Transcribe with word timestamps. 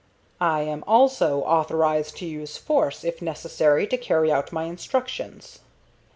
"I 0.39 0.61
am 0.61 0.83
also 0.87 1.41
authorized 1.41 2.17
to 2.17 2.25
use 2.25 2.57
force, 2.57 3.03
if 3.03 3.21
necessary, 3.21 3.85
to 3.85 3.97
carry 3.97 4.31
out 4.31 4.51
my 4.51 4.63
instructions." 4.63 5.59